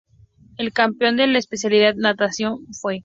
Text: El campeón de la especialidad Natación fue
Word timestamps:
El 0.57 0.73
campeón 0.73 1.15
de 1.17 1.27
la 1.27 1.37
especialidad 1.37 1.93
Natación 1.93 2.65
fue 2.73 2.99